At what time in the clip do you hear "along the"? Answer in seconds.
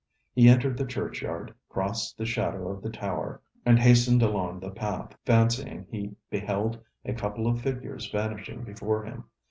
4.23-4.71